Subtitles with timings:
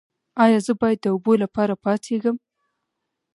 [0.43, 2.37] ایا زه باید د اوبو لپاره پاڅیږم؟